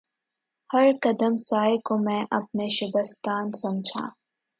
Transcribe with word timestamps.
ہر 0.69 0.85
قدم 1.01 1.35
سائے 1.39 1.77
کو 1.77 1.97
میں 1.97 2.23
اپنے 2.31 2.67
شبستان 2.69 3.51
سمجھا 3.51 4.07